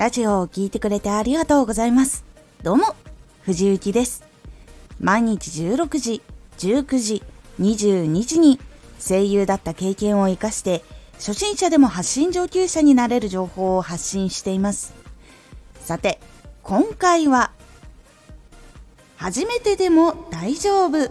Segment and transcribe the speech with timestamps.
[0.00, 2.24] ラジオを聴いてくれてありがとうございます。
[2.62, 2.96] どうも、
[3.42, 4.24] 藤幸です。
[4.98, 6.22] 毎日16時、
[6.56, 7.22] 19時、
[7.60, 8.58] 22時に
[8.98, 10.82] 声優だった経験を活かして、
[11.16, 14.94] 初心者でも発信上級者になれる情報を発信しています。
[15.82, 16.18] さて、
[16.62, 17.50] 今回は、
[19.18, 21.10] 初めてでも大丈夫。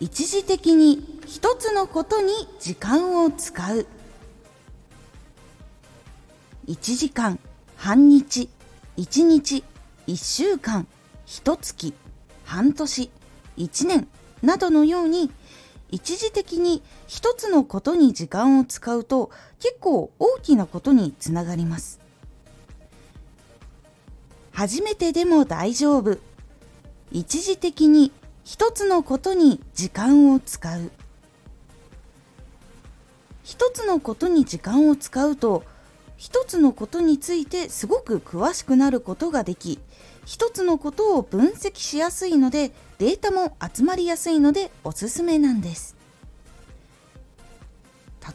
[0.00, 3.86] 一時的に一つのことに時間を使う。
[6.68, 7.38] 1時間、
[7.78, 8.50] 半日、
[8.96, 9.62] 1日、
[10.08, 10.88] 1週間、
[11.28, 11.94] 1月、
[12.44, 13.10] 半年、
[13.56, 14.08] 1年
[14.42, 15.30] などのように
[15.88, 22.00] 一時的に一つのことに時間を使うと結構大きなことにつながります。
[24.50, 26.18] 初めてでも大丈夫。
[27.12, 28.10] 一時的に
[28.42, 30.90] 一つのことに時間を使う。
[33.44, 35.62] 一つのことに時間を使うと
[36.18, 39.78] 一つのことについてすごく詳しくなることができ
[40.26, 45.96] 一つのことを分析しやすいのでデータも集まりやすいのでおすすめなんです。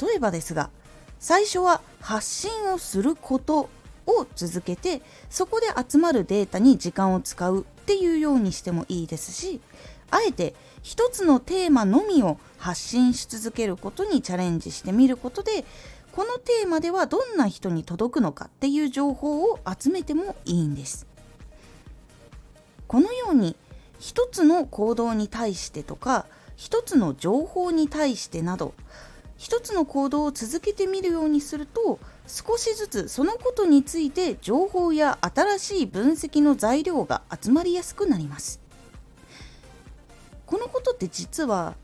[0.00, 0.70] 例えばですが
[1.18, 3.68] 最初は発信をすること
[4.06, 9.60] を続けてそこで集まるデータに時間を使うっていうようにしてもいいですし
[10.10, 15.64] あえて一つのテーマのみを発信し続けることにチャレンジしてみることで
[16.12, 21.06] このテーマではどんな人に届くのかっていう情報を集めてもいいんです。
[22.88, 23.56] このように
[24.00, 28.74] 一つの行動に対してとか一つの情報に対してなど
[29.36, 38.60] 一つの行動を続けてみるようにすると少しずつそのことについて情報や新しい分析の材料が集まりやすくなります。
[40.44, 41.74] このことって実は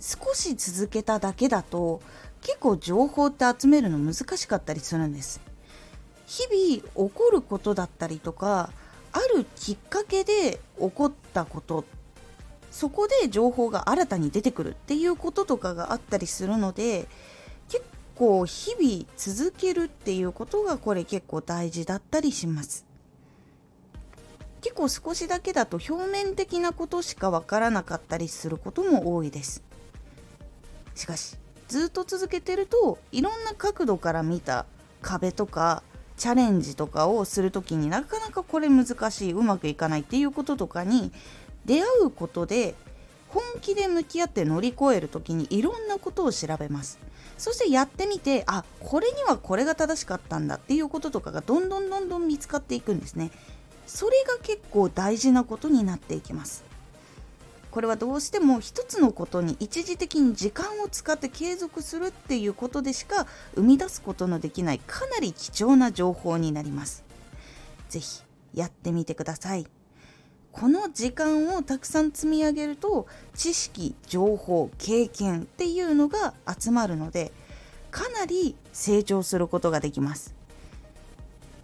[0.00, 2.02] 少し続けただけだと
[2.46, 5.40] 結構情報って集めるの難しかったりするんです。
[6.28, 8.70] 日々起こることだったりとか
[9.12, 11.84] あるきっかけで起こったこと
[12.70, 17.08] そこで情報が新たに出てくるっていうこととかがあったりするので
[17.68, 17.84] 結
[18.14, 22.86] 構日々続けるっていうことがこれ結構大事だったりします。
[24.60, 29.64] 結構少しだけだと表面的なことしかわからなかったりすることも多いです。
[30.94, 31.36] しかし
[31.68, 34.66] ずっと続けてるといろんな角度から見た
[35.02, 35.82] 壁とか
[36.16, 41.12] チャレンジとかをする時になかなかこれ難しいうまくいかないっていうこととかに
[41.64, 42.74] 出会うことで
[43.28, 46.98] 本気で向き合って乗り越える時にいろんなことを調べます。
[47.36, 53.30] そしてやってみてあこれにはこれが正しかったんだっていうこととかがどんどんどんどん見つかっていくんですね。
[53.86, 56.64] それが結構大事なことになっていきます。
[57.76, 67.04] これはどうしても一つのことに一時的に時間を使って継続するっていうことでしか生み出すことのできないかなり貴重な情報になります。
[67.90, 68.22] ぜひ
[68.54, 69.66] やってみてください。
[70.52, 77.30] この時間をたくさん積み上げると知識、情報、経験っていうのが集まるので
[77.90, 80.35] かなり成長することができます。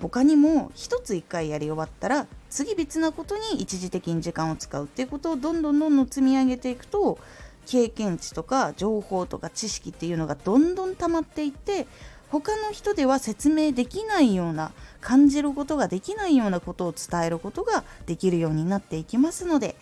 [0.02, 7.20] 他にも一つ一回やり終わったら次別なことに一時的に時間を使うっていうことをどんどんどんどん積み上げていくと
[7.66, 11.86] 経験値とか情報とか知識っていうのがどんどん溜まっていって
[12.30, 19.76] 他の人では説明できないような感じることができないようなことを伝えることができるようになっていきますので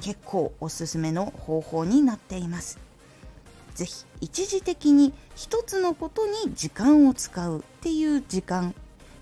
[0.00, 2.78] 結構おすすめの方法になっています。
[3.74, 8.74] ぜひ一時的に一つのことに時間を使うっていう時間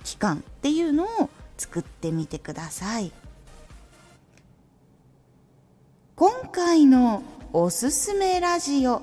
[0.04, 3.12] 期間っていうのを作ってみてください。
[6.16, 7.22] 今回の
[7.52, 9.02] おすすめラジオ。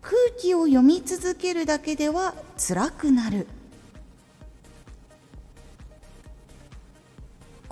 [0.00, 3.46] 空気を読み続けるだけでは辛くなる。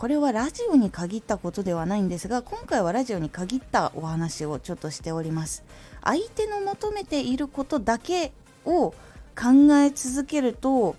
[0.03, 5.63] これはラジオに限ったことではないんですが今回はラジオに限ったお話をちょっとしております。
[6.03, 8.33] 相手の求めていることだけ
[8.65, 8.91] を
[9.41, 10.97] 考え続けると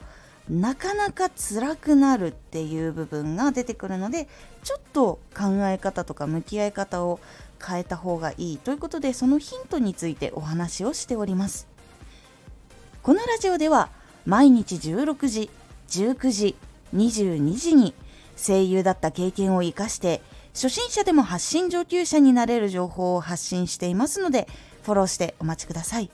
[0.49, 4.27] なかなか辛くなるっていう部分が出てくるので
[4.63, 7.19] ちょっと考え方とか向き合い方を
[7.65, 11.67] 変えた方がいいということでそのヒントについてお話をしております。
[13.01, 13.89] このラジオでは
[14.25, 15.49] 毎日16時
[15.89, 16.55] 19時
[16.95, 17.93] 22時に
[18.37, 20.21] 声優だった経験を生かして
[20.53, 24.47] 初心者でも発信上級者になれる情報を発信していますので
[24.83, 26.11] フォローしてお待ちください。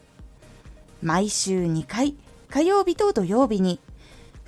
[1.02, 2.16] 毎週2回
[2.50, 3.80] 火曜日と土曜日に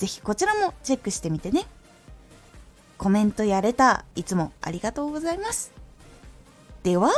[0.00, 1.66] ぜひこちらもチェックしてみてね。
[2.96, 5.72] コメントやれた、いつもありがとうございます。
[6.82, 7.08] では、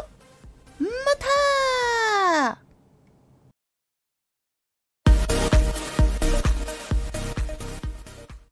[0.80, 0.88] ま
[2.48, 2.58] た